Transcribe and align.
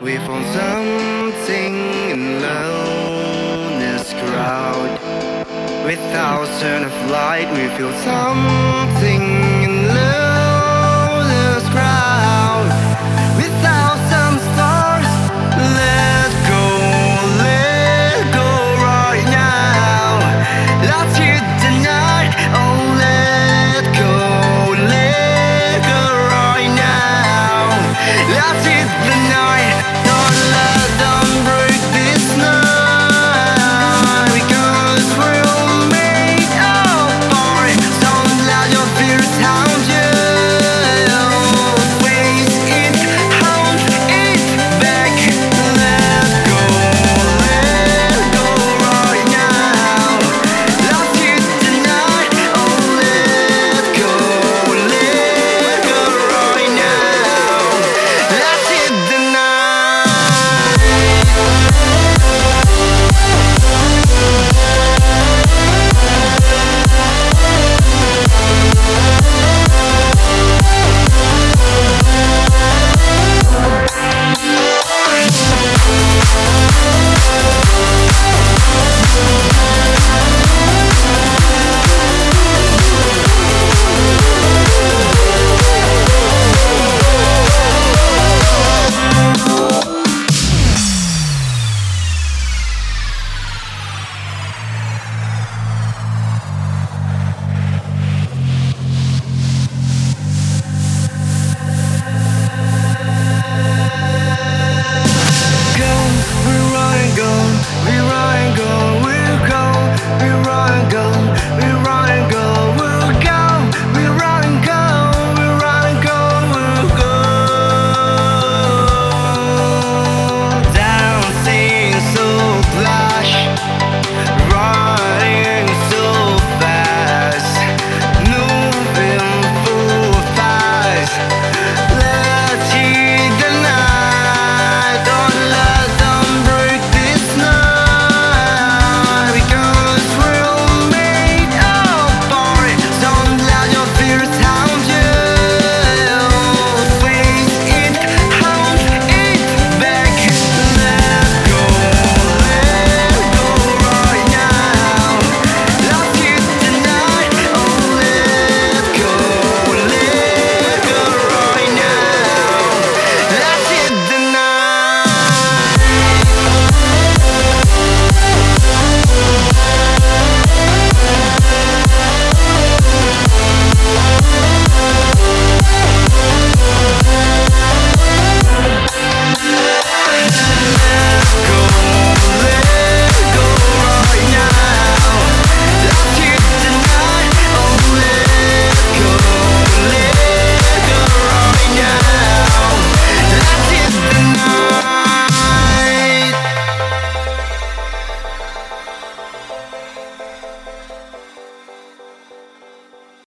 We 0.00 0.16
found 0.16 0.46
something 0.46 1.74
in 2.10 2.40
loneliness 2.40 4.14
crowd. 4.14 4.98
With 5.84 5.98
thousand 6.10 6.84
of 6.84 7.10
light, 7.10 7.52
we 7.52 7.68
feel 7.76 7.92
something 8.00 9.22
in 9.62 9.88
love. 9.88 10.39